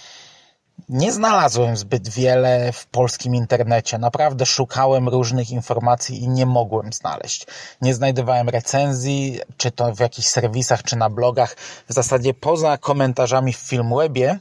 [0.88, 3.98] nie znalazłem zbyt wiele w polskim internecie.
[3.98, 7.46] Naprawdę szukałem różnych informacji i nie mogłem znaleźć.
[7.80, 11.56] Nie znajdowałem recenzji, czy to w jakichś serwisach, czy na blogach.
[11.88, 14.38] W zasadzie poza komentarzami w Filmwebie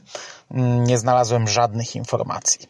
[0.50, 2.68] mm, nie znalazłem żadnych informacji.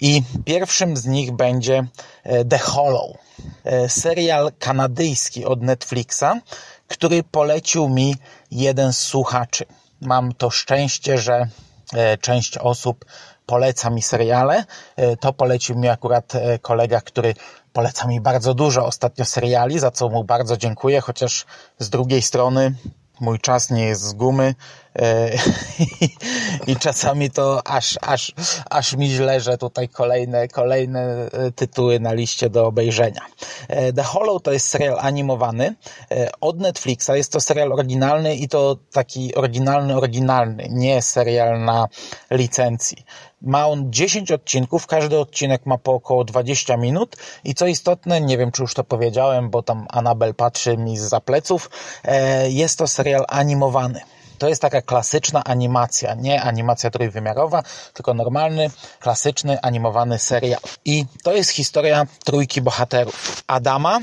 [0.00, 1.86] I pierwszym z nich będzie
[2.24, 3.16] e, The Hollow,
[3.64, 6.40] e, serial kanadyjski od Netflixa,
[6.88, 8.16] który polecił mi
[8.50, 9.64] jeden z słuchaczy.
[10.00, 11.48] Mam to szczęście, że
[12.20, 13.04] część osób
[13.46, 14.64] poleca mi seriale.
[14.96, 17.34] E, to polecił mi akurat e, kolega, który
[17.72, 21.46] poleca mi bardzo dużo ostatnio seriali, za co mu bardzo dziękuję, chociaż
[21.78, 22.74] z drugiej strony
[23.20, 24.54] mój czas nie jest z gumy e,
[26.66, 28.32] i czasami to aż, aż,
[28.70, 31.00] aż mi źle, że tutaj kolejne, kolejne
[31.32, 33.20] e, tytuły na liście do obejrzenia.
[33.68, 35.74] E, The Hollow to jest serial animowany
[36.40, 37.10] od Netflixa.
[37.14, 41.88] Jest to serial oryginalny i to taki oryginalny, oryginalny, nie serial na
[42.30, 43.04] licencji.
[43.42, 48.38] Ma on 10 odcinków, każdy odcinek ma po około 20 minut i co istotne, nie
[48.38, 51.70] wiem czy już to powiedziałem, bo tam Anabel patrzy mi z pleców,
[52.04, 54.00] e, jest to serial animowany.
[54.38, 57.62] To jest taka klasyczna animacja, nie animacja trójwymiarowa,
[57.94, 58.70] tylko normalny,
[59.00, 60.60] klasyczny, animowany serial.
[60.84, 63.42] I to jest historia trójki bohaterów.
[63.46, 64.00] Adama,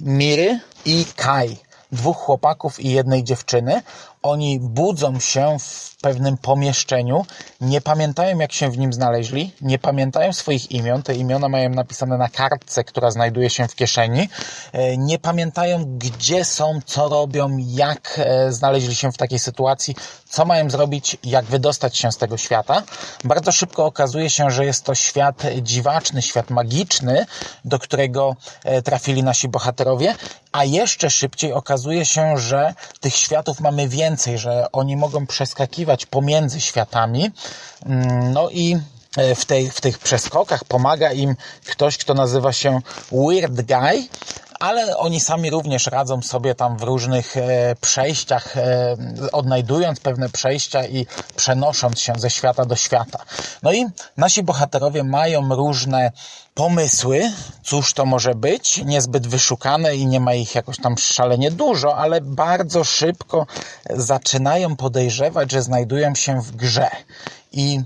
[0.00, 1.56] Miry i Kai.
[1.92, 3.82] Dwóch chłopaków i jednej dziewczyny.
[4.22, 7.26] Oni budzą się w pewnym pomieszczeniu,
[7.60, 12.18] nie pamiętają jak się w nim znaleźli, nie pamiętają swoich imion, te imiona mają napisane
[12.18, 14.28] na kartce, która znajduje się w kieszeni,
[14.72, 19.96] e, nie pamiętają gdzie są, co robią, jak e, znaleźli się w takiej sytuacji,
[20.28, 22.82] co mają zrobić, jak wydostać się z tego świata.
[23.24, 27.26] Bardzo szybko okazuje się, że jest to świat dziwaczny, świat magiczny,
[27.64, 30.14] do którego e, trafili nasi bohaterowie,
[30.52, 36.60] a jeszcze szybciej okazuje się, że tych światów mamy więcej, że oni mogą przeskakiwać pomiędzy
[36.60, 37.30] światami.
[37.86, 38.78] Mm, no i
[39.16, 42.80] e, w, tej, w tych przeskokach pomaga im ktoś, kto nazywa się
[43.12, 44.08] Weird Guy,
[44.60, 48.96] ale oni sami również radzą sobie tam w różnych e, przejściach, e,
[49.32, 51.06] odnajdując pewne przejścia i
[51.36, 53.18] przenosząc się ze świata do świata.
[53.62, 53.86] No i
[54.16, 56.12] nasi bohaterowie mają różne
[56.54, 57.32] pomysły,
[57.62, 62.20] cóż to może być, niezbyt wyszukane i nie ma ich jakoś tam szalenie dużo, ale
[62.20, 63.46] bardzo szybko
[63.90, 66.90] zaczynają podejrzewać, że znajdują się w grze.
[67.52, 67.80] I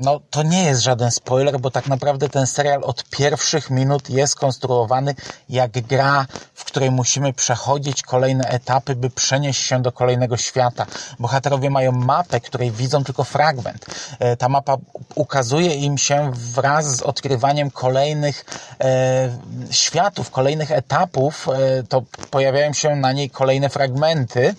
[0.00, 4.36] no to nie jest żaden spoiler, bo tak naprawdę ten serial od pierwszych minut jest
[4.36, 5.14] konstruowany
[5.48, 10.86] jak gra, w której musimy przechodzić kolejne etapy, by przenieść się do kolejnego świata.
[11.18, 13.86] Bohaterowie mają mapę, której widzą tylko fragment.
[14.18, 14.76] E, ta mapa
[15.14, 18.44] ukazuje im się wraz z odkrywaniem kolejnych
[18.80, 19.38] e,
[19.70, 21.48] światów, kolejnych etapów.
[21.48, 24.54] E, to pojawiają się na niej kolejne fragmenty.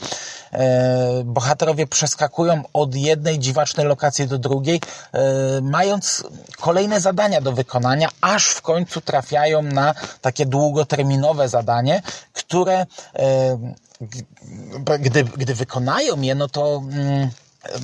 [0.54, 4.82] E, bohaterowie przeskakują od jednej dziwacznej lokacji do drugiej,
[5.14, 5.22] e,
[5.62, 6.24] mając
[6.58, 12.02] kolejne zadania do wykonania, aż w końcu trafiają na takie długoterminowe zadanie,
[12.34, 12.86] które
[13.16, 13.58] e,
[15.00, 17.30] gdy, gdy wykonają je, no to mm,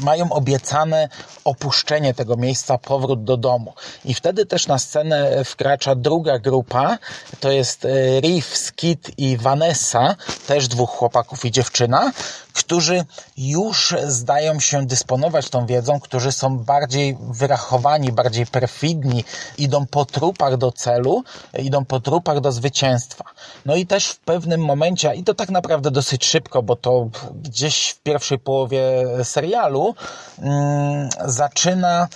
[0.03, 1.09] mają obiecane
[1.43, 3.73] opuszczenie tego miejsca, powrót do domu.
[4.05, 6.97] I wtedy też na scenę wkracza druga grupa,
[7.39, 7.87] to jest
[8.21, 10.15] Riff, Skid i Vanessa,
[10.47, 12.11] też dwóch chłopaków i dziewczyna,
[12.55, 13.05] którzy
[13.37, 19.23] już zdają się dysponować tą wiedzą, którzy są bardziej wyrachowani, bardziej perfidni,
[19.57, 21.23] idą po trupach do celu,
[21.59, 23.23] idą po trupach do zwycięstwa.
[23.65, 27.09] No i też w pewnym momencie, i to tak naprawdę dosyć szybko, bo to
[27.43, 28.81] gdzieś w pierwszej połowie
[29.23, 29.95] serialu,
[30.41, 32.07] hmm, zaczyna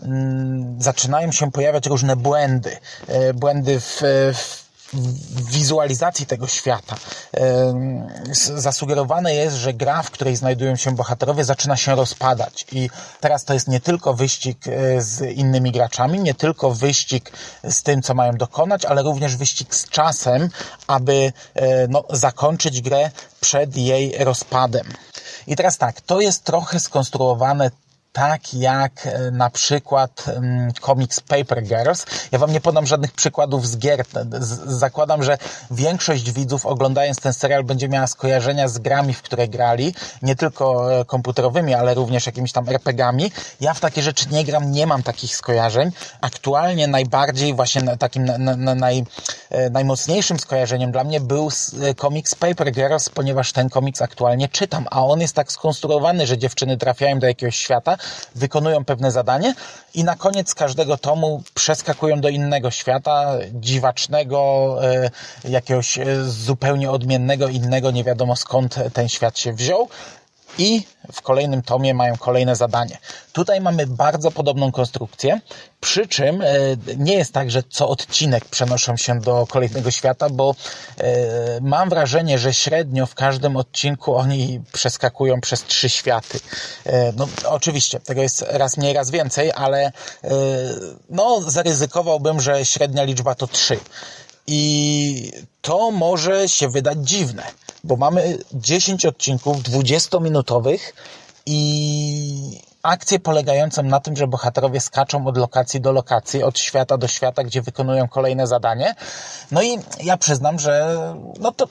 [0.00, 2.76] hmm, zaczynają się pojawiać różne błędy.
[3.08, 4.02] E, błędy w,
[4.34, 4.63] w
[5.50, 6.96] wizualizacji tego świata.
[8.54, 12.66] Zasugerowane jest, że gra, w której znajdują się bohaterowie, zaczyna się rozpadać.
[12.72, 17.32] I teraz to jest nie tylko wyścig e, z innymi graczami, nie tylko wyścig
[17.64, 20.48] z tym, co mają dokonać, ale również wyścig z czasem,
[20.86, 23.10] aby e, no, zakończyć grę
[23.40, 24.86] przed jej rozpadem.
[25.46, 27.70] I teraz tak, to jest trochę skonstruowane
[28.14, 30.24] tak jak e, na przykład
[30.80, 32.06] komiks Paper Girls.
[32.32, 34.04] Ja Wam nie podam żadnych przykładów z gier.
[34.66, 35.38] Zakładam, że
[35.70, 40.94] większość widzów oglądając ten serial będzie miała skojarzenia z grami, w które grali, nie tylko
[41.00, 43.32] e, komputerowymi, ale również jakimiś tam RPGami.
[43.60, 45.90] Ja w takie rzeczy nie gram, nie mam takich skojarzeń.
[46.20, 49.04] Aktualnie najbardziej właśnie takim na, na, naj,
[49.50, 51.48] e, najmocniejszym skojarzeniem dla mnie był
[51.96, 56.76] komiks Paper Girls, ponieważ ten komiks aktualnie czytam, a on jest tak skonstruowany, że dziewczyny
[56.76, 57.96] trafiają do jakiegoś świata,
[58.34, 59.54] wykonują pewne zadanie
[59.94, 65.10] i na koniec każdego tomu przeskakują do innego świata, dziwacznego, e,
[65.44, 69.88] jakiegoś e, zupełnie odmiennego, innego, nie wiadomo skąd ten świat się wziął
[70.58, 72.98] i w kolejnym tomie mają kolejne zadanie.
[73.32, 75.40] Tutaj mamy bardzo podobną konstrukcję,
[75.80, 76.46] przy czym e,
[76.96, 80.54] nie jest tak, że co odcinek przenoszą się do kolejnego świata, bo
[80.98, 86.40] e, mam wrażenie, że średnio w każdym odcinku oni przeskakują przez trzy światy.
[86.86, 89.92] E, no oczywiście, tego jest raz mniej, raz więcej, ale
[91.10, 93.78] no zaryzykowałbym, że średnia liczba to trzy.
[94.46, 95.32] I
[95.62, 97.42] to może się wydać dziwne,
[97.84, 100.78] bo mamy 10 odcinków 20-minutowych
[101.46, 107.08] i akcję polegającą na tym, że bohaterowie skaczą od lokacji do lokacji, od świata do
[107.08, 108.94] świata, gdzie wykonują kolejne zadanie.
[109.50, 110.96] No i ja przyznam, że
[111.40, 111.68] no to,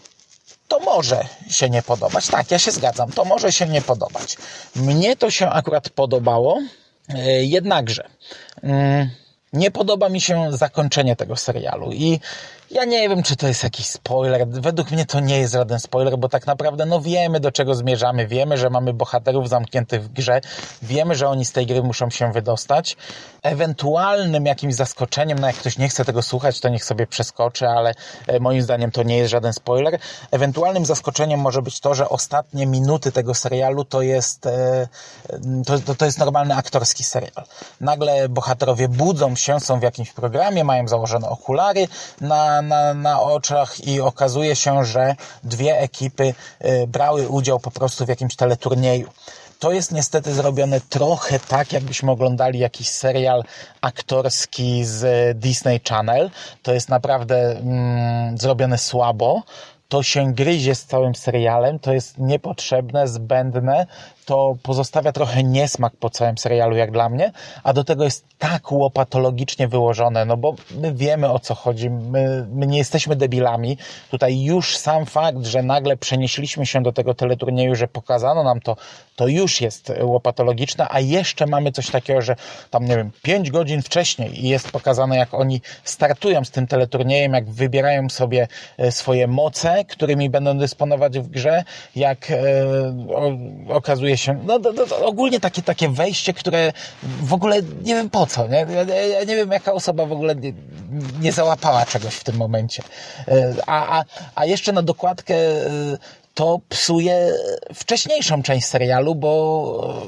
[0.67, 2.27] to może się nie podobać.
[2.27, 4.37] Tak, ja się zgadzam, to może się nie podobać.
[4.75, 6.61] Mnie to się akurat podobało,
[7.09, 8.09] e, jednakże.
[8.63, 9.09] Mm,
[9.53, 12.19] nie podoba mi się zakończenie tego serialu i
[12.73, 14.47] ja nie wiem, czy to jest jakiś spoiler.
[14.47, 18.27] Według mnie to nie jest żaden spoiler, bo tak naprawdę no wiemy, do czego zmierzamy.
[18.27, 20.41] Wiemy, że mamy bohaterów zamkniętych w grze.
[20.81, 22.97] Wiemy, że oni z tej gry muszą się wydostać.
[23.43, 27.93] Ewentualnym jakimś zaskoczeniem, no jak ktoś nie chce tego słuchać, to niech sobie przeskoczy, ale
[28.27, 29.99] e, moim zdaniem to nie jest żaden spoiler.
[30.31, 34.87] Ewentualnym zaskoczeniem może być to, że ostatnie minuty tego serialu to jest, e,
[35.65, 37.45] to, to, to jest normalny aktorski serial.
[37.81, 41.87] Nagle bohaterowie budzą się, są w jakimś programie, mają założone okulary
[42.21, 46.33] na na, na oczach i okazuje się, że dwie ekipy
[46.65, 49.09] y, brały udział po prostu w jakimś teleturnieju.
[49.59, 53.43] To jest niestety zrobione trochę tak, jakbyśmy oglądali jakiś serial
[53.81, 56.31] aktorski z Disney Channel.
[56.63, 59.43] To jest naprawdę mm, zrobione słabo
[59.93, 63.85] to się gryzie z całym serialem, to jest niepotrzebne, zbędne,
[64.25, 67.31] to pozostawia trochę niesmak po całym serialu, jak dla mnie,
[67.63, 72.47] a do tego jest tak łopatologicznie wyłożone, no bo my wiemy o co chodzi, my,
[72.51, 73.77] my nie jesteśmy debilami.
[74.11, 78.75] Tutaj już sam fakt, że nagle przenieśliśmy się do tego teleturnieju, że pokazano nam to,
[79.15, 82.35] to już jest łopatologiczne, a jeszcze mamy coś takiego, że
[82.69, 87.49] tam, nie wiem, pięć godzin wcześniej jest pokazane, jak oni startują z tym teleturniejem, jak
[87.49, 88.47] wybierają sobie
[88.77, 91.63] e, swoje moce, którymi będą dysponować w grze,
[91.95, 92.37] jak e,
[93.69, 96.73] okazuje się, no, no, no, ogólnie takie, takie wejście, które
[97.21, 98.65] w ogóle nie wiem po co, nie?
[99.11, 100.53] Ja nie wiem, jaka osoba w ogóle nie,
[101.21, 102.83] nie załapała czegoś w tym momencie.
[103.27, 104.03] E, a, a,
[104.35, 105.97] a jeszcze na dokładkę e,
[106.33, 107.33] to psuje
[107.73, 110.03] wcześniejszą część serialu, bo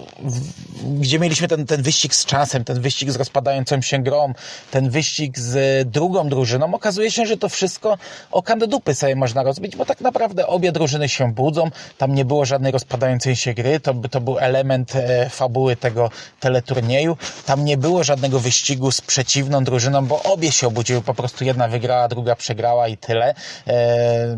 [0.99, 4.33] gdzie mieliśmy ten, ten wyścig z czasem, ten wyścig z rozpadającą się grą,
[4.71, 7.97] ten wyścig z drugą drużyną, okazuje się, że to wszystko
[8.31, 12.45] o dupy sobie można rozbić, bo tak naprawdę obie drużyny się budzą, tam nie było
[12.45, 18.03] żadnej rozpadającej się gry, to, to był element e, fabuły tego teleturnieju, tam nie było
[18.03, 22.87] żadnego wyścigu z przeciwną drużyną, bo obie się obudziły, po prostu jedna wygrała, druga przegrała
[22.87, 23.35] i tyle,
[23.67, 24.37] e,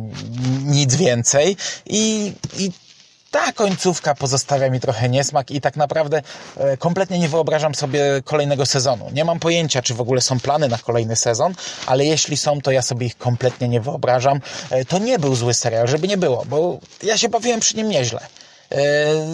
[0.65, 2.72] nic więcej i, i
[3.31, 6.22] ta końcówka pozostawia mi trochę niesmak i tak naprawdę
[6.57, 9.10] e, kompletnie nie wyobrażam sobie kolejnego sezonu.
[9.13, 11.53] Nie mam pojęcia, czy w ogóle są plany na kolejny sezon,
[11.86, 14.39] ale jeśli są, to ja sobie ich kompletnie nie wyobrażam.
[14.69, 17.89] E, to nie był zły serial, żeby nie było, bo ja się bawiłem przy nim
[17.89, 18.19] nieźle.
[18.71, 18.81] E,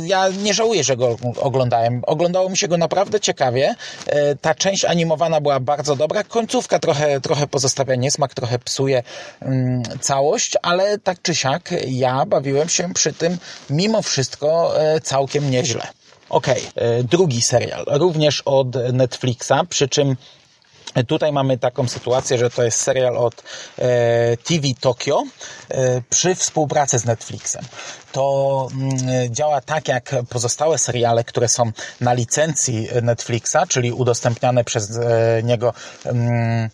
[0.06, 2.02] ja nie żałuję, że go oglądałem.
[2.08, 3.76] Oglądało mi się go naprawdę ciekawie.
[4.06, 6.24] E, ta część animowana była bardzo dobra.
[6.24, 9.04] Końcówka trochę, trochę pozostawia niesmak, trochę psuje
[9.42, 13.38] mm, całość, ale tak czy siak ja bawiłem się przy tym
[13.70, 15.88] mimo wszystko e, całkiem nieźle.
[16.30, 17.04] Okej, okay.
[17.04, 20.16] drugi serial, również od Netflixa, przy czym
[21.08, 23.44] Tutaj mamy taką sytuację, że to jest serial od
[23.78, 25.24] e, TV Tokyo
[25.70, 27.66] e, przy współpracy z Netflixem.
[28.12, 31.72] To mm, działa tak jak pozostałe seriale, które są
[32.02, 35.74] na licencji Netflixa, czyli udostępniane przez e, niego
[36.06, 36.70] mm,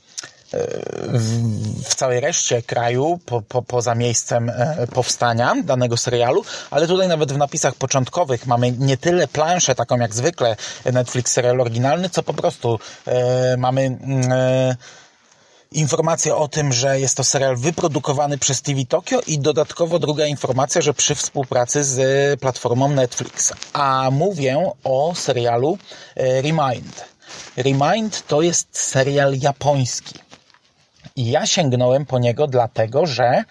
[1.83, 7.33] w całej reszcie kraju, po, po, poza miejscem e, powstania danego serialu, ale tutaj nawet
[7.33, 10.55] w napisach początkowych mamy nie tyle planszę, taką jak zwykle
[10.93, 14.75] Netflix serial oryginalny, co po prostu e, mamy mm, e,
[15.71, 20.81] informację o tym, że jest to serial wyprodukowany przez TV Tokyo i dodatkowo druga informacja,
[20.81, 23.53] że przy współpracy z platformą Netflix.
[23.73, 25.77] A mówię o serialu
[26.15, 27.05] e, Remind.
[27.57, 30.28] Remind to jest serial japoński
[31.19, 33.43] i ja sięgnąłem po niego dlatego, że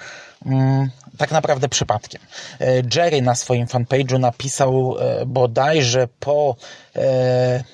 [0.46, 2.20] mm, tak naprawdę przypadkiem.
[2.60, 6.56] E, Jerry na swoim fanpage'u napisał e, bodajże po
[6.96, 7.64] e,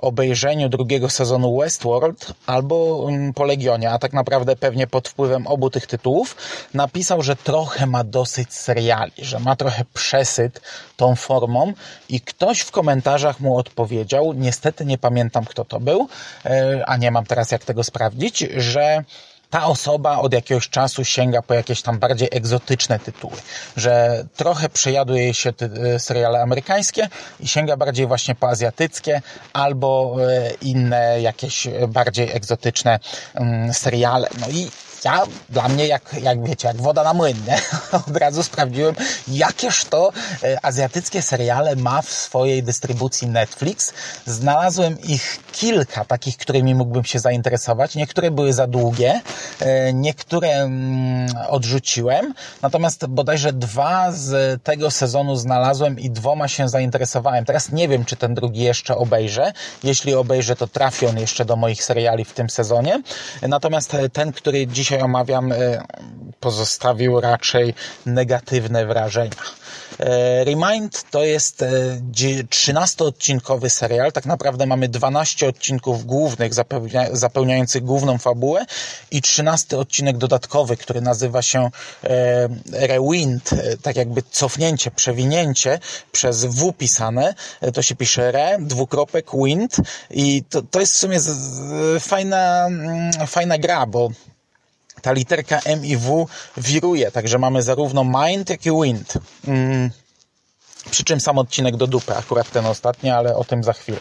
[0.00, 5.70] obejrzeniu drugiego sezonu Westworld albo mm, po Legionie, a tak naprawdę pewnie pod wpływem obu
[5.70, 6.36] tych tytułów,
[6.74, 10.60] napisał, że trochę ma dosyć seriali, że ma trochę przesyt
[10.96, 11.72] tą formą
[12.08, 16.08] i ktoś w komentarzach mu odpowiedział, niestety nie pamiętam kto to był,
[16.44, 19.04] e, a nie mam teraz jak tego sprawdzić, że
[19.50, 23.36] ta osoba od jakiegoś czasu sięga po jakieś tam bardziej egzotyczne tytuły,
[23.76, 25.52] że trochę przejaduje się
[25.94, 27.08] e, seriale amerykańskie
[27.40, 32.98] i sięga bardziej właśnie po azjatyckie albo e, inne jakieś bardziej egzotyczne
[33.34, 34.28] mm, seriale.
[34.40, 34.70] No i
[35.04, 37.58] ja, dla mnie, jak, jak wiecie, jak woda na młyn, nie?
[38.08, 38.94] Od razu sprawdziłem,
[39.28, 43.92] jakież to e, azjatyckie seriale ma w swojej dystrybucji Netflix.
[44.26, 47.94] Znalazłem ich kilka, takich, którymi mógłbym się zainteresować.
[47.94, 49.20] Niektóre były za długie,
[49.60, 57.44] e, niektóre mm, odrzuciłem, natomiast bodajże dwa z tego sezonu znalazłem i dwoma się zainteresowałem.
[57.44, 59.52] Teraz nie wiem, czy ten drugi jeszcze obejrzę.
[59.84, 63.02] Jeśli obejrzę, to trafi on jeszcze do moich seriali w tym sezonie.
[63.42, 65.82] Natomiast ten, który dziś dzisiaj omawiam, e,
[66.40, 67.74] pozostawił raczej
[68.06, 69.30] negatywne wrażenia.
[70.00, 71.64] E, Remind to jest
[72.50, 74.12] 13-odcinkowy e, serial.
[74.12, 76.52] Tak naprawdę mamy 12 odcinków głównych
[77.12, 78.66] zapełniających główną fabułę
[79.10, 81.70] i 13 odcinek dodatkowy, który nazywa się
[82.72, 83.50] Rewind,
[83.82, 85.78] tak jakby cofnięcie, przewinięcie
[86.12, 87.34] przez W pisane.
[87.74, 89.76] To się pisze Re, dwukropek, Wind
[90.10, 91.18] i to, to jest w sumie
[92.00, 94.10] fajna, mm, fajna gra, bo
[95.00, 96.26] ta literka M i W
[96.56, 99.12] wiruje, także mamy zarówno mind, jak i wind.
[99.48, 99.90] Mm.
[100.90, 104.00] Przy czym sam odcinek do dupy, akurat ten ostatni, ale o tym za chwilę.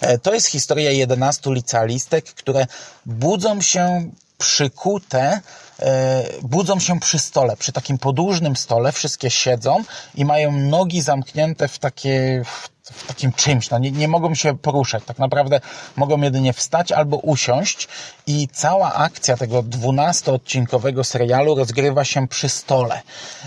[0.00, 2.66] E, to jest historia 11 licealistek, które
[3.06, 5.40] budzą się przykute,
[5.80, 11.68] e, budzą się przy stole, przy takim podłużnym stole, wszystkie siedzą i mają nogi zamknięte
[11.68, 15.60] w takie, w takim czymś, no nie, nie mogą się poruszać, tak naprawdę
[15.96, 17.88] mogą jedynie wstać albo usiąść
[18.26, 23.02] i cała akcja tego dwunastoodcinkowego serialu rozgrywa się przy stole.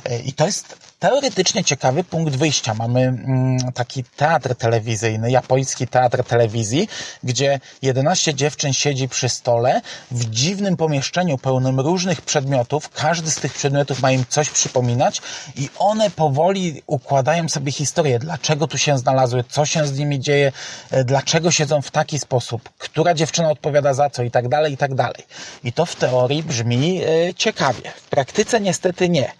[0.05, 2.73] E, I to jest teoretycznie ciekawy punkt wyjścia.
[2.73, 6.89] Mamy mm, taki teatr telewizyjny, japoński teatr telewizji,
[7.23, 9.81] gdzie 11 dziewczyn siedzi przy stole
[10.11, 12.89] w dziwnym pomieszczeniu pełnym różnych przedmiotów.
[12.89, 15.21] Każdy z tych przedmiotów ma im coś przypominać
[15.55, 18.19] i one powoli układają sobie historię.
[18.19, 20.51] Dlaczego tu się znalazły, co się z nimi dzieje,
[20.91, 24.77] e, dlaczego siedzą w taki sposób, która dziewczyna odpowiada za co i tak dalej, i
[24.77, 25.23] tak dalej.
[25.63, 27.91] I to w teorii brzmi e, ciekawie.
[27.95, 29.31] W praktyce niestety nie.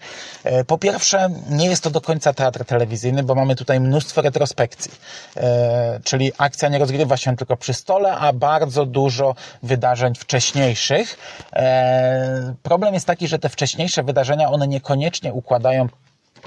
[0.44, 4.90] E, po pierwsze, nie jest to do końca teatr telewizyjny, bo mamy tutaj mnóstwo retrospekcji.
[5.36, 11.18] E, czyli akcja nie rozgrywa się tylko przy stole, a bardzo dużo wydarzeń wcześniejszych.
[11.52, 15.88] E, problem jest taki, że te wcześniejsze wydarzenia, one niekoniecznie układają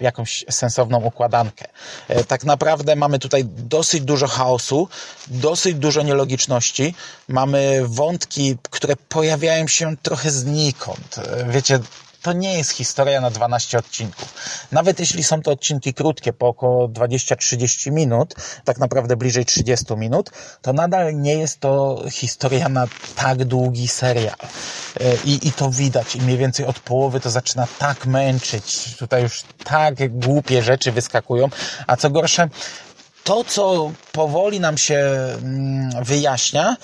[0.01, 1.65] jakąś sensowną układankę.
[2.07, 4.87] E, tak naprawdę mamy tutaj dosyć dużo chaosu,
[5.27, 6.95] dosyć dużo nielogiczności,
[7.27, 11.19] mamy wątki, które pojawiają się trochę znikąd.
[11.47, 11.79] Wiecie,
[12.21, 14.33] to nie jest historia na 12 odcinków.
[14.71, 20.29] Nawet jeśli są to odcinki krótkie, po około 20-30 minut, tak naprawdę bliżej 30 minut,
[20.61, 24.35] to nadal nie jest to historia na tak długi serial.
[24.99, 26.15] E, I, I to widać.
[26.15, 28.95] I mniej więcej od połowy to zaczyna tak męczyć.
[28.99, 31.49] Tutaj już tak głupie rzeczy wyskakują.
[31.87, 32.49] A co gorsze,
[33.23, 36.77] to, co powoli nam się mm, wyjaśnia,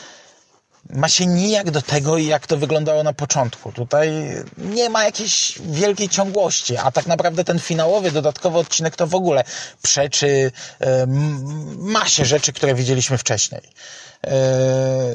[0.89, 3.71] ma się nijak do tego, jak to wyglądało na początku.
[3.71, 4.11] Tutaj
[4.57, 9.43] nie ma jakiejś wielkiej ciągłości, a tak naprawdę ten finałowy, dodatkowy odcinek to w ogóle
[9.81, 10.51] przeczy
[11.77, 13.61] masie rzeczy, które widzieliśmy wcześniej.
[14.27, 14.31] Yy,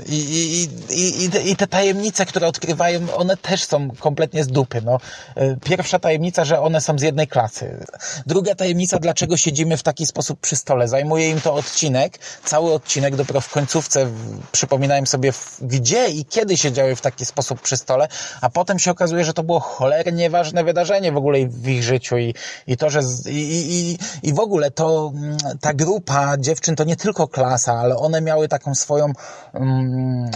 [0.06, 4.82] I, i, i, I te tajemnice, które odkrywają, one też są kompletnie z dupy.
[4.82, 5.00] No.
[5.36, 7.86] Yy, pierwsza tajemnica, że one są z jednej klasy.
[8.26, 10.88] Druga tajemnica, dlaczego siedzimy w taki sposób przy stole.
[10.88, 14.06] Zajmuje im to odcinek, cały odcinek, dopiero w końcówce
[14.52, 18.08] przypominałem sobie, gdzie i kiedy siedziały w taki sposób przy stole,
[18.40, 22.18] a potem się okazuje, że to było cholernie ważne wydarzenie w ogóle w ich życiu
[22.18, 22.34] i,
[22.66, 26.84] i to, że z, i, i, i w ogóle to mm, ta grupa dziewczyn to
[26.84, 29.12] nie tylko klasa, ale one miały taką swoją swoją
[29.52, 30.31] um,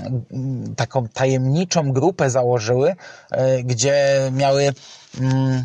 [0.77, 2.97] taką tajemniczą grupę założyły,
[3.31, 4.73] e, gdzie miały
[5.21, 5.65] um,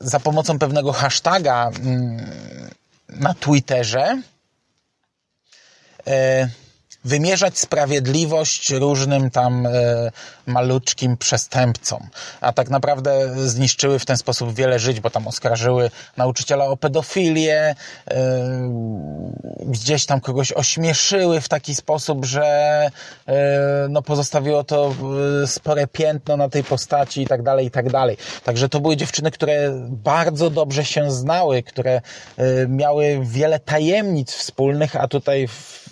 [0.00, 2.16] za pomocą pewnego hashtaga um,
[3.08, 4.22] na Twitterze
[6.06, 6.48] e,
[7.04, 9.68] wymierzać sprawiedliwość różnym tam
[10.50, 12.08] maluczkim przestępcom.
[12.40, 17.74] A tak naprawdę zniszczyły w ten sposób wiele żyć, bo tam oskarżyły nauczyciela o pedofilię,
[18.10, 18.14] e,
[19.66, 22.44] gdzieś tam kogoś ośmieszyły w taki sposób, że
[23.26, 24.94] e, no pozostawiło to
[25.42, 28.16] e, spore piętno na tej postaci i tak dalej, i tak dalej.
[28.44, 32.00] Także to były dziewczyny, które bardzo dobrze się znały, które
[32.36, 35.90] e, miały wiele tajemnic wspólnych, a tutaj w,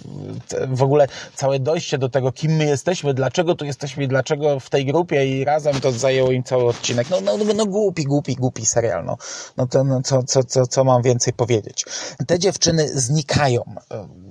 [0.68, 4.70] w ogóle całe dojście do tego, kim my jesteśmy, dlaczego tu jesteśmy i dlaczego w
[4.70, 7.10] tej grupie i razem to zajęło im cały odcinek.
[7.10, 9.04] No, no, no głupi, głupi, głupi serial.
[9.04, 9.16] No,
[9.56, 11.84] no to no, co, co, co, co mam więcej powiedzieć?
[12.26, 13.62] Te dziewczyny znikają.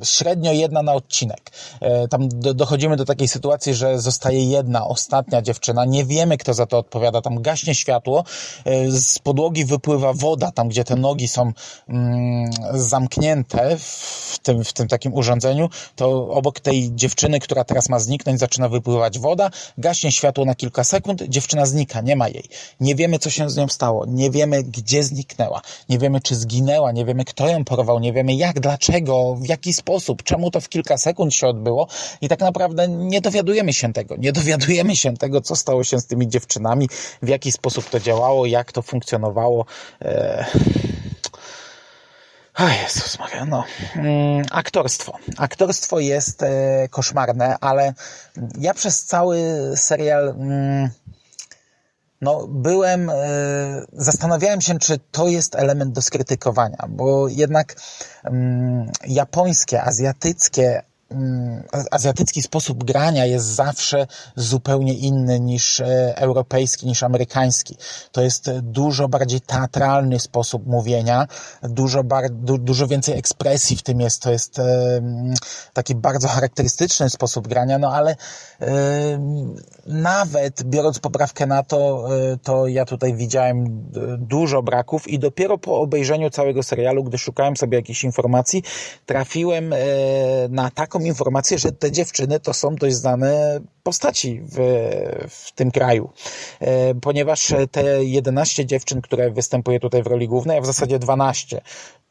[0.04, 1.52] Średnio jedna na odcinek.
[1.82, 5.86] E, tam do, dochodzimy do takiej sytuacji, że zostaje jedna, ostatnia dziewczyna.
[5.86, 7.22] Nie wiemy, kto za to odpowiada.
[7.22, 8.24] Tam gaśnie światło,
[8.66, 11.52] e, z podłogi wypływa woda, tam gdzie te nogi są
[11.90, 18.00] mm, zamknięte w tym, w tym takim urządzeniu, to obok tej dziewczyny, która teraz ma
[18.00, 22.44] zniknąć, zaczyna wypływać woda, gaśnie światło na kilka sekund, dziewczyna znika, nie ma jej.
[22.80, 26.92] Nie wiemy, co się z nią stało, nie wiemy, gdzie zniknęła, nie wiemy, czy zginęła,
[26.92, 30.70] nie wiemy, kto ją porwał, nie wiemy jak, dlaczego, w jaki sposób, czemu to w
[30.70, 31.88] kilka sekund się odbyło
[32.22, 34.16] i tak naprawdę nie dowiadujemy się tego.
[34.18, 36.90] Nie dowiadujemy się tego, co stało się z tymi dziewczynami,
[37.22, 39.66] w jaki sposób to działało, jak to funkcjonowało.
[40.02, 40.46] Eee...
[42.58, 43.64] A Jezus Maria, no.
[43.96, 45.18] Mm, aktorstwo.
[45.38, 47.94] Aktorstwo jest e, koszmarne, ale
[48.58, 49.38] ja przez cały
[49.76, 50.90] serial mm,
[52.22, 53.16] no, byłem, e,
[53.94, 57.76] zastanawiałem się, czy to jest element do skrytykowania, bo jednak
[58.24, 60.82] mm, japońskie, azjatyckie
[61.92, 67.78] azjatycki sposób grania jest zawsze zupełnie inny niż e, europejski, niż amerykański.
[68.12, 71.28] To jest dużo bardziej teatralny sposób mówienia,
[71.64, 74.22] dużo, bar, du, dużo więcej ekspresji w tym jest.
[74.22, 74.64] To jest e,
[75.74, 78.16] taki bardzo charakterystyczny sposób grania, no ale
[78.62, 78.68] e,
[79.86, 82.08] nawet biorąc poprawkę na to,
[82.44, 87.78] to ja tutaj widziałem dużo braków i dopiero po obejrzeniu całego serialu, gdy szukałem sobie
[87.78, 88.64] jakichś informacji,
[89.06, 89.74] trafiłem
[90.50, 94.58] na taką taką informację, że te dziewczyny to są dość znane postaci w,
[95.30, 96.10] w tym kraju.
[96.60, 101.62] E, ponieważ te 11 dziewczyn, które występuje tutaj w roli głównej, a w zasadzie 12,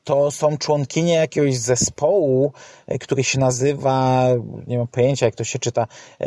[0.06, 2.52] to są członkinie jakiegoś zespołu,
[2.86, 4.28] e, który się nazywa,
[4.66, 5.86] nie mam pojęcia jak to się czyta,
[6.20, 6.26] e,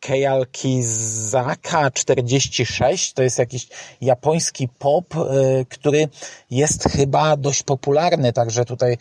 [0.00, 3.12] Keialkizaka 46.
[3.12, 3.68] To jest jakiś
[4.00, 5.20] japoński pop, e,
[5.68, 6.08] który
[6.50, 8.98] jest chyba dość popularny, także tutaj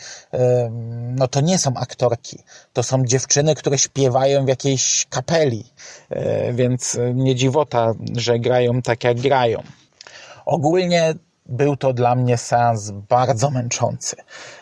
[1.16, 2.40] no to nie są aktorki,
[2.74, 5.64] to są dziewczyny, które śpiewają w jakiejś kapeli,
[6.54, 9.64] więc nie dziwota, że grają tak jak grają.
[10.46, 11.14] Ogólnie
[11.46, 14.16] był to dla mnie seans bardzo męczący.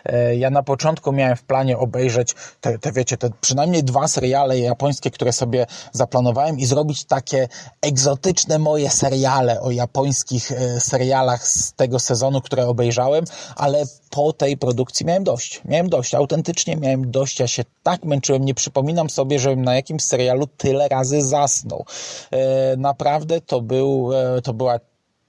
[0.06, 4.60] E, ja na początku miałem w planie obejrzeć te, te wiecie, te przynajmniej dwa seriale
[4.60, 7.48] japońskie, które sobie zaplanowałem i zrobić takie
[7.82, 14.58] egzotyczne moje seriale o japońskich e, serialach z tego sezonu, które obejrzałem, ale po tej
[14.58, 15.62] produkcji miałem dość.
[15.66, 17.40] Miałem dość, autentycznie miałem dość.
[17.40, 21.86] Ja się tak męczyłem, nie przypominam sobie, żebym na jakimś serialu tyle razy zasnął.
[22.32, 24.10] E, naprawdę to był,
[24.44, 24.80] to była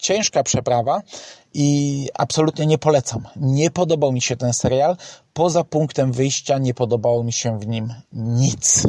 [0.05, 1.03] ciężka przeprawa
[1.55, 3.29] i absolutnie nie polecam.
[3.37, 4.97] Nie podobał mi się ten serial.
[5.33, 8.87] Poza punktem wyjścia nie podobało mi się w nim nic.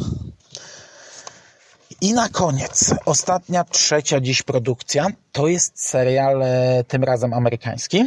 [2.02, 8.06] I na koniec, ostatnia, trzecia dziś produkcja, to jest serial e, tym razem amerykański,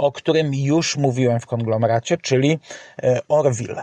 [0.00, 2.58] o którym już mówiłem w konglomeracie, czyli
[3.02, 3.82] e, Orville.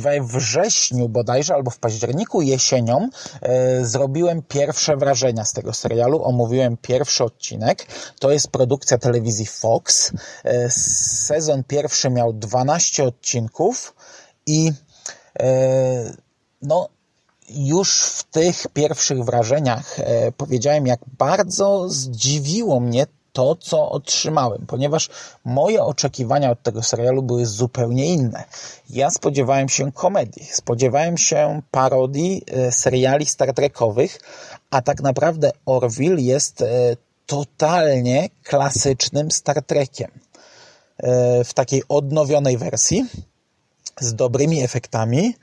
[0.00, 3.08] We wrześniu bodajże, albo w październiku, jesienią
[3.42, 7.86] e, zrobiłem pierwsze wrażenia z tego serialu, omówiłem pierwszy odcinek.
[8.20, 10.12] To jest produkcja telewizji Fox.
[11.26, 13.94] Sezon pierwszy miał 12 odcinków
[14.46, 14.72] i
[16.62, 16.88] no,
[17.48, 25.10] już w tych pierwszych wrażeniach e, powiedziałem, jak bardzo zdziwiło mnie to, co otrzymałem, ponieważ
[25.44, 28.44] moje oczekiwania od tego serialu były zupełnie inne.
[28.90, 34.18] Ja spodziewałem się komedii, spodziewałem się parodii e, seriali Star Trekowych,
[34.70, 36.66] a tak naprawdę Orville jest e,
[37.26, 40.10] totalnie klasycznym Star Trekiem.
[41.44, 43.04] W takiej odnowionej wersji,
[44.00, 45.34] z dobrymi efektami,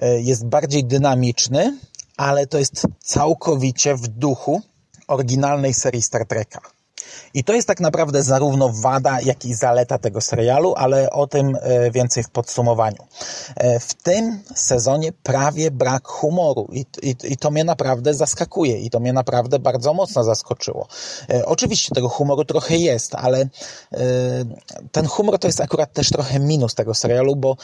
[0.00, 1.78] E, jest bardziej dynamiczny,
[2.16, 4.62] ale to jest całkowicie w duchu
[5.08, 6.60] oryginalnej serii Star Treka.
[7.34, 11.56] I to jest tak naprawdę zarówno wada, jak i zaleta tego serialu, ale o tym
[11.60, 13.06] e, więcej w podsumowaniu.
[13.56, 18.90] E, w tym sezonie prawie brak humoru i, i, i to mnie naprawdę zaskakuje i
[18.90, 20.88] to mnie naprawdę bardzo mocno zaskoczyło.
[21.30, 23.48] E, oczywiście tego humoru trochę jest, ale
[24.92, 27.56] ten humor to jest akurat też trochę minus tego serialu, bo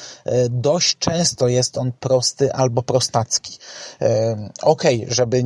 [0.51, 3.59] dość często jest on prosty albo prostacki.
[4.63, 5.43] Okej, okay, żeby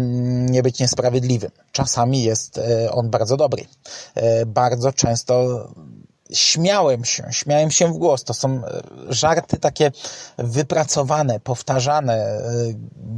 [0.51, 1.51] nie być niesprawiedliwym.
[1.73, 2.61] Czasami jest
[2.91, 3.65] on bardzo dobry.
[4.15, 5.69] E, bardzo często
[6.33, 8.25] śmiałem się, śmiałem się w głos.
[8.25, 9.93] To są e, żarty takie
[10.39, 12.15] wypracowane, powtarzane.
[12.15, 12.41] E,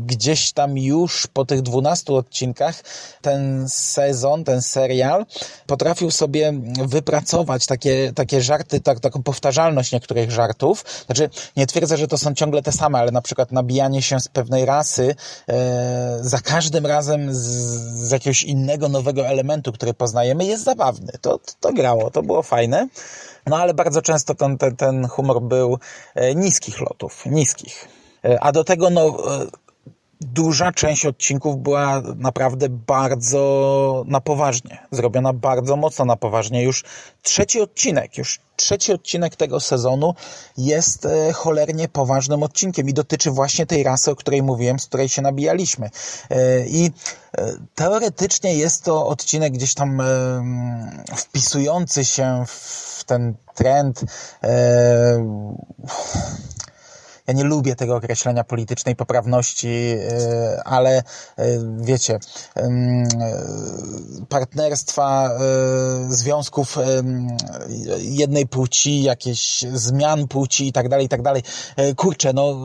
[0.06, 2.82] gdzieś tam już po tych dwunastu odcinkach
[3.22, 5.26] ten sezon, ten serial
[5.66, 6.52] potrafił sobie
[6.86, 10.84] wypracować takie, takie żarty, tak, taką powtarzalność niektórych żartów.
[11.06, 14.28] Znaczy, nie twierdzę, że to są ciągle te same, ale na przykład nabijanie się z
[14.28, 15.14] pewnej rasy
[15.48, 17.38] e, za każdym razem z,
[18.08, 21.12] z jakiegoś innego, nowego elementu, który poznajemy, jest zabawny.
[21.20, 22.88] To, to, to grało, to było fajne.
[23.46, 25.78] No ale bardzo często ten, ten, ten humor był
[26.14, 27.88] e, niskich lotów, niskich.
[28.24, 29.46] E, a do tego no, e,
[30.20, 36.62] duża część odcinków była naprawdę bardzo na poważnie, zrobiona bardzo mocno na poważnie.
[36.62, 36.84] Już
[37.22, 40.14] trzeci odcinek, już trzeci odcinek tego sezonu
[40.56, 45.22] jest cholernie poważnym odcinkiem i dotyczy właśnie tej rasy, o której mówiłem, z której się
[45.22, 45.90] nabijaliśmy.
[46.66, 46.90] I
[47.74, 50.02] teoretycznie jest to odcinek gdzieś tam
[51.16, 54.04] wpisujący się w ten trend.
[54.42, 55.18] E,
[57.26, 61.02] ja nie lubię tego określenia politycznej poprawności, e, ale e,
[61.76, 62.18] wiecie,
[64.28, 65.30] partnerstwa,
[66.08, 66.78] związków
[67.98, 71.42] jednej płci, jakieś zmian płci i tak dalej, i tak dalej.
[71.96, 72.56] Kurczę, no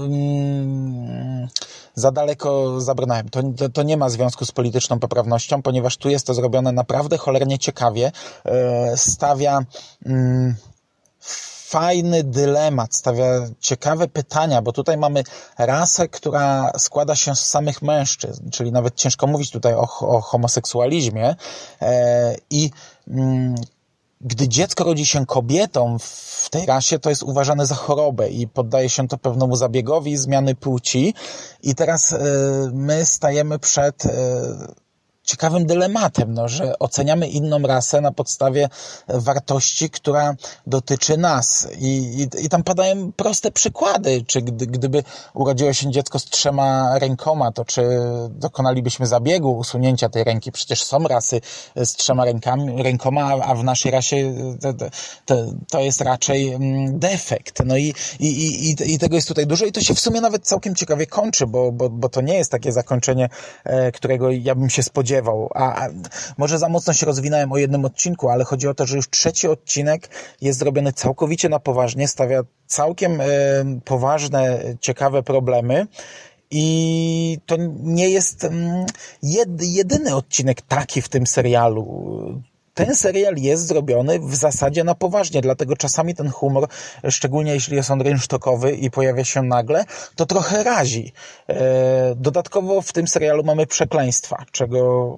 [1.96, 3.30] za daleko zabrnąłem.
[3.30, 7.18] To, to, to, nie ma związku z polityczną poprawnością, ponieważ tu jest to zrobione naprawdę
[7.18, 8.12] cholernie ciekawie.
[8.96, 9.60] Stawia
[10.06, 10.56] mm,
[11.70, 13.26] fajny dylemat, stawia
[13.60, 15.24] ciekawe pytania, bo tutaj mamy
[15.58, 21.36] rasę, która składa się z samych mężczyzn, czyli nawet ciężko mówić tutaj o, o homoseksualizmie
[21.82, 22.72] e, i
[23.08, 23.56] mm,
[24.22, 28.90] gdy dziecko rodzi się kobietą w tej rasie, to jest uważane za chorobę i poddaje
[28.90, 31.14] się to pewnemu zabiegowi zmiany płci.
[31.64, 32.18] I teraz y,
[32.74, 34.10] my stajemy przed y,
[35.28, 38.70] ciekawym dylematem, no, że oceniamy inną rasę na podstawie
[39.08, 40.36] wartości, która
[40.68, 41.68] dotyczy nas.
[41.80, 47.00] I, i, i tam padają proste przykłady, czy gdy, gdyby urodziło się dziecko z trzema
[47.00, 47.82] rękoma, to czy
[48.30, 50.52] dokonalibyśmy zabiegu usunięcia tej ręki?
[50.52, 51.42] Przecież są rasy
[51.76, 54.74] z trzema rękami, rękoma, a w naszej rasie to,
[55.26, 55.36] to,
[55.72, 57.62] to jest raczej mm, defekt.
[57.66, 58.28] No i, i,
[58.70, 61.48] i, i tego jest tutaj dużo i to się w sumie nawet całkiem ciekawie kończy,
[61.48, 63.30] bo, bo, bo to nie jest takie zakończenie,
[63.64, 65.50] e, którego ja bym się spodziewał spodziewał.
[65.54, 65.90] A, a,
[66.38, 69.48] może za mocno się rozwinąłem o jednym odcinku, ale chodzi o to, że już trzeci
[69.48, 70.10] odcinek
[70.42, 73.26] jest zrobiony całkowicie na poważnie, stawia całkiem e,
[73.86, 75.88] poważne, ciekawe problemy.
[76.52, 78.86] I to nie jest mm,
[79.62, 82.42] jedyny odcinek taki w tym serialu
[82.78, 86.68] ten serial jest zrobiony w zasadzie na poważnie, dlatego czasami ten humor,
[87.10, 89.86] szczególnie jeśli jest on rynsztokowy i pojawia się nagle,
[90.16, 91.14] to trochę razi.
[91.50, 95.18] E, dodatkowo w tym serialu mamy przekleństwa, czego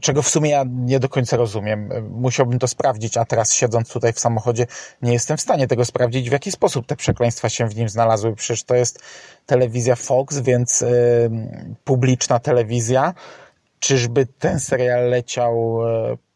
[0.00, 1.90] czego w sumie ja nie do końca rozumiem.
[2.10, 4.66] Musiałbym to sprawdzić, a teraz siedząc tutaj w samochodzie
[5.02, 8.34] nie jestem w stanie tego sprawdzić, w jaki sposób te przekleństwa się w nim znalazły.
[8.34, 9.00] Przecież to jest
[9.46, 10.88] telewizja Fox, więc yy,
[11.84, 13.14] publiczna telewizja.
[13.78, 15.78] Czyżby ten serial leciał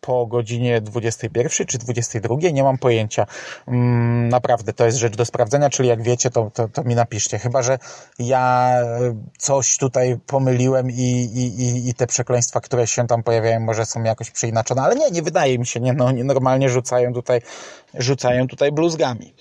[0.00, 3.26] po godzinie 21 czy 22, nie mam pojęcia.
[3.68, 7.38] Mm, naprawdę, to jest rzecz do sprawdzenia, czyli jak wiecie, to, to, to mi napiszcie.
[7.38, 7.78] Chyba, że
[8.18, 8.74] ja
[9.38, 14.30] coś tutaj pomyliłem i, i, i te przekleństwa, które się tam pojawiają, może są jakoś
[14.30, 17.40] przeinaczone, ale nie, nie wydaje mi się, nie, no, nie normalnie rzucają tutaj,
[17.94, 19.34] rzucają tutaj bluzgami.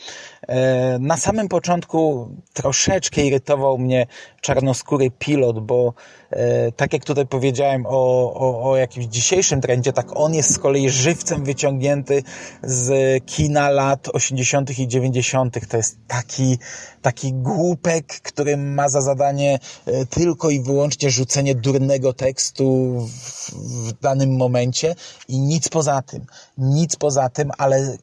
[0.47, 4.07] E, na samym początku troszeczkę irytował mnie
[4.41, 5.93] czarnoskóry pilot, bo
[6.29, 10.57] e, tak jak tutaj powiedziałem o, o, o jakimś dzisiejszym trendzie, tak on jest z
[10.57, 12.23] kolei żywcem wyciągnięty
[12.63, 12.91] z
[13.25, 14.79] kina lat 80.
[14.79, 15.67] i 90.
[15.69, 16.57] To jest taki,
[17.01, 23.51] taki głupek, który ma za zadanie e, tylko i wyłącznie rzucenie durnego tekstu w,
[23.87, 24.95] w danym momencie
[25.27, 26.25] i nic poza tym.
[26.57, 27.97] Nic poza tym, ale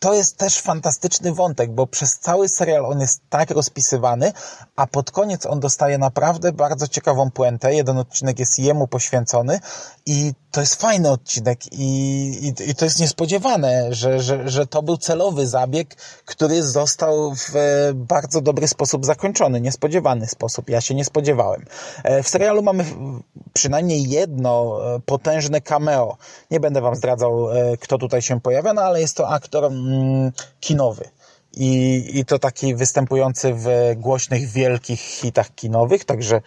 [0.00, 4.32] to jest też fantastyczny wątek, bo przez cały serial on jest tak rozpisywany,
[4.80, 7.74] a pod koniec on dostaje naprawdę bardzo ciekawą puentę.
[7.74, 9.60] Jeden odcinek jest jemu poświęcony
[10.06, 11.86] i to jest fajny odcinek i,
[12.46, 17.52] i, i to jest niespodziewane, że, że, że to był celowy zabieg, który został w
[17.94, 20.70] bardzo dobry sposób zakończony, niespodziewany sposób.
[20.70, 21.64] Ja się nie spodziewałem.
[22.04, 22.84] E, w serialu mamy
[23.52, 26.16] przynajmniej jedno e, potężne cameo.
[26.50, 30.32] Nie będę wam zdradzał, e, kto tutaj się pojawia, no ale jest to aktor mm,
[30.60, 31.04] kinowy.
[31.56, 36.42] I, I to taki występujący w głośnych, wielkich hitach kinowych, także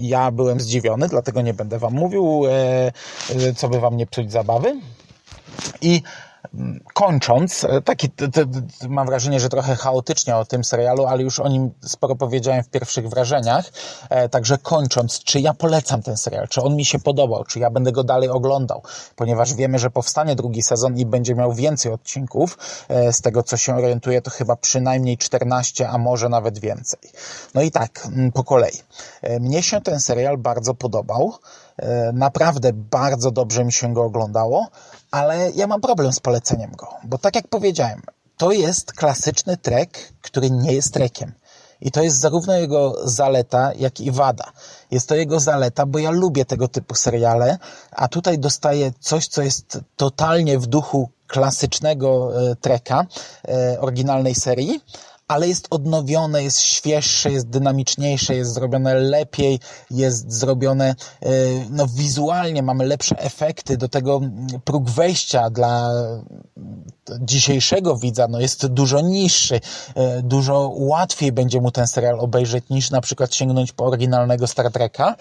[0.00, 2.42] ja byłem zdziwiony, dlatego nie będę Wam mówił,
[3.56, 4.80] co by Wam nie psuć zabawy.
[5.80, 6.02] I
[6.94, 8.08] kończąc, e, taki,
[8.88, 12.68] mam wrażenie, że trochę chaotycznie o tym serialu, ale już o nim sporo powiedziałem w
[12.68, 13.72] pierwszych wrażeniach.
[14.10, 17.70] E, także kończąc, czy ja polecam ten serial, czy on mi się podobał, czy ja
[17.70, 18.82] będę go dalej oglądał,
[19.16, 22.58] ponieważ wiemy, że powstanie drugi sezon i będzie miał więcej odcinków.
[22.88, 27.00] E, z tego, co się orientuję, to chyba przynajmniej 14, a może nawet więcej.
[27.54, 28.78] No i tak, po kolei.
[29.40, 31.32] Mnie się ten serial bardzo podobał.
[32.12, 34.68] Naprawdę bardzo dobrze mi się go oglądało,
[35.10, 38.02] ale ja mam problem z poleceniem go, bo tak jak powiedziałem,
[38.36, 41.32] to jest klasyczny trek, który nie jest trekiem.
[41.80, 44.52] I to jest zarówno jego zaleta, jak i wada.
[44.90, 47.58] Jest to jego zaleta, bo ja lubię tego typu seriale,
[47.90, 53.06] a tutaj dostaję coś, co jest totalnie w duchu klasycznego e, treka,
[53.48, 54.80] e, oryginalnej serii,
[55.32, 61.28] ale jest odnowione, jest świeższe, jest dynamiczniejsze, jest zrobione lepiej, jest zrobione e,
[61.70, 64.20] no, wizualnie, mamy lepsze efekty, do tego
[64.64, 65.90] próg wejścia dla
[67.20, 69.60] dzisiejszego widza no, jest dużo niższy,
[69.94, 74.72] e, dużo łatwiej będzie mu ten serial obejrzeć niż na przykład sięgnąć po oryginalnego Star
[74.72, 75.14] Treka.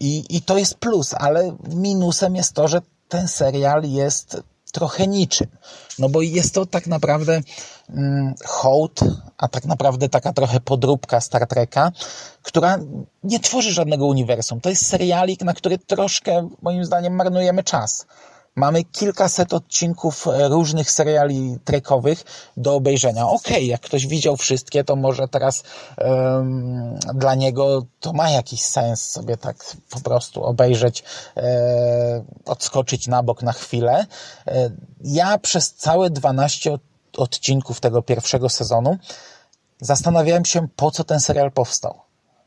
[0.00, 4.42] I, i to jest plus, ale minusem jest to, że ten serial jest
[4.74, 5.46] trochę niczym.
[5.98, 7.40] No bo jest to tak naprawdę
[7.90, 9.00] mm, hołd,
[9.38, 11.92] a tak naprawdę taka trochę podróbka Star Treka,
[12.42, 12.78] która
[13.24, 14.60] nie tworzy żadnego uniwersum.
[14.60, 18.06] To jest serialik, na który troszkę, moim zdaniem, marnujemy czas.
[18.56, 22.24] Mamy kilkaset odcinków e, różnych seriali trekowych
[22.56, 23.28] do obejrzenia.
[23.28, 25.62] Okej, okay, jak ktoś widział wszystkie, to może teraz
[25.98, 29.56] um, dla niego to ma jakiś sens sobie tak
[29.90, 31.04] po prostu obejrzeć,
[31.36, 34.06] e, odskoczyć na bok na chwilę.
[34.46, 36.78] E, ja przez całe 12
[37.16, 38.96] odcinków tego pierwszego sezonu
[39.80, 42.03] zastanawiałem się, po co ten serial powstał.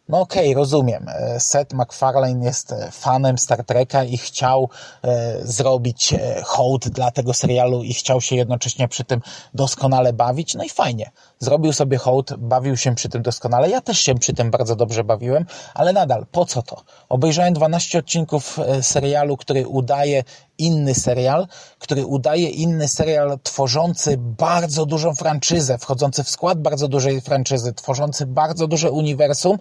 [0.09, 1.05] No okej, okay, rozumiem.
[1.09, 4.69] E, Seth MacFarlane jest e, fanem Star Treka i chciał
[5.03, 9.21] e, zrobić hołd dla tego serialu i chciał się jednocześnie przy tym
[9.53, 10.55] doskonale bawić.
[10.55, 11.11] No i fajnie.
[11.39, 13.69] Zrobił sobie hołd, bawił się przy tym doskonale.
[13.69, 16.81] Ja też się przy tym bardzo dobrze bawiłem, ale nadal, po co to?
[17.09, 20.23] Obejrzałem 12 odcinków e, serialu, który udaje
[20.57, 21.47] inny serial,
[21.79, 28.25] który udaje inny serial tworzący bardzo dużą franczyzę, wchodzący w skład bardzo dużej franczyzy, tworzący
[28.25, 29.57] bardzo duże uniwersum.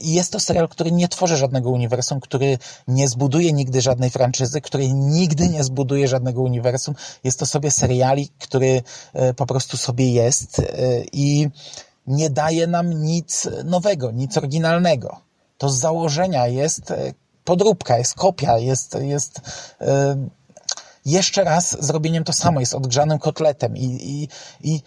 [0.00, 4.60] I jest to serial, który nie tworzy żadnego uniwersum, który nie zbuduje nigdy żadnej franczyzy,
[4.60, 6.94] który nigdy nie zbuduje żadnego uniwersum.
[7.24, 10.64] Jest to sobie seriali, który e, po prostu sobie jest e,
[11.18, 11.50] i
[12.06, 15.20] nie daje nam nic nowego, nic oryginalnego.
[15.58, 19.40] To z założenia jest e, podróbka, jest kopia, jest, jest
[21.08, 24.28] jeszcze raz zrobieniem to samo, jest odgrzanym kotletem i, i,
[24.72, 24.82] i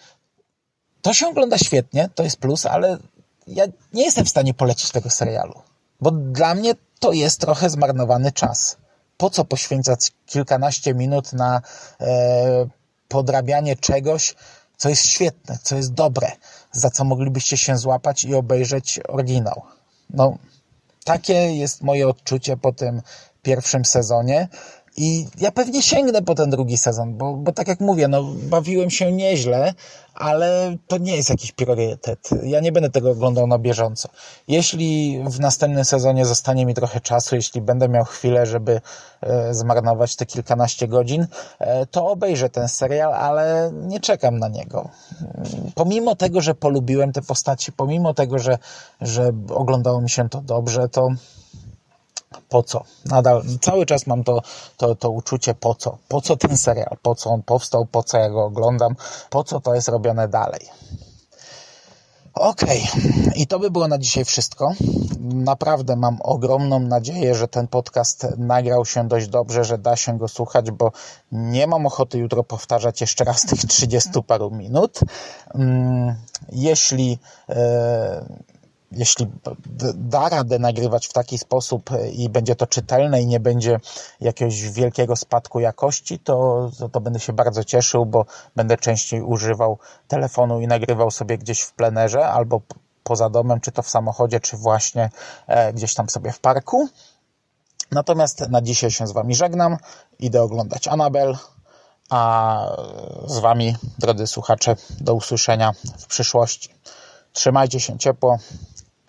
[1.02, 2.98] to się ogląda świetnie, to jest plus, ale
[3.46, 5.62] ja nie jestem w stanie polecić tego serialu,
[6.00, 8.76] bo dla mnie to jest trochę zmarnowany czas.
[9.16, 11.62] Po co poświęcać kilkanaście minut na
[12.00, 12.66] e,
[13.08, 14.34] podrabianie czegoś,
[14.82, 16.32] co jest świetne, co jest dobre,
[16.72, 19.62] za co moglibyście się złapać i obejrzeć oryginał.
[20.10, 20.38] No,
[21.04, 23.02] takie jest moje odczucie po tym
[23.42, 24.48] pierwszym sezonie.
[24.96, 28.90] I ja pewnie sięgnę po ten drugi sezon, bo, bo tak jak mówię, no, bawiłem
[28.90, 29.74] się nieźle,
[30.14, 32.30] ale to nie jest jakiś priorytet.
[32.42, 34.08] Ja nie będę tego oglądał na bieżąco.
[34.48, 38.80] Jeśli w następnym sezonie zostanie mi trochę czasu, jeśli będę miał chwilę, żeby
[39.20, 41.26] e, zmarnować te kilkanaście godzin,
[41.58, 44.88] e, to obejrzę ten serial, ale nie czekam na niego.
[45.74, 48.58] Pomimo tego, że polubiłem te postaci, pomimo tego, że,
[49.00, 51.08] że oglądało mi się to dobrze, to
[52.48, 52.84] po co?
[53.04, 54.42] Nadal cały czas mam to,
[54.76, 55.98] to, to uczucie po co?
[56.08, 56.96] Po co ten serial?
[57.02, 57.86] Po co on powstał?
[57.86, 58.96] Po co ja go oglądam?
[59.30, 60.68] Po co to jest robione dalej?
[62.34, 63.32] Okej, okay.
[63.36, 64.72] i to by było na dzisiaj wszystko.
[65.20, 70.28] Naprawdę mam ogromną nadzieję, że ten podcast nagrał się dość dobrze, że da się go
[70.28, 70.92] słuchać, bo
[71.32, 75.00] nie mam ochoty jutro powtarzać jeszcze raz tych 30 paru minut.
[75.54, 76.14] Mm,
[76.52, 77.18] jeśli
[77.48, 78.24] e,
[78.94, 79.26] jeśli
[79.94, 83.80] da radę nagrywać w taki sposób i będzie to czytelne i nie będzie
[84.20, 88.26] jakiegoś wielkiego spadku jakości, to, to, to, będę się bardzo cieszył, bo
[88.56, 89.78] będę częściej używał
[90.08, 92.60] telefonu i nagrywał sobie gdzieś w plenerze albo
[93.02, 95.10] poza domem, czy to w samochodzie, czy właśnie
[95.46, 96.88] e, gdzieś tam sobie w parku.
[97.90, 99.76] Natomiast na dzisiaj się z Wami żegnam.
[100.18, 101.36] Idę oglądać Anabel.
[102.10, 102.66] A
[103.26, 106.74] z Wami, drodzy słuchacze, do usłyszenia w przyszłości.
[107.32, 108.38] Trzymajcie się ciepło.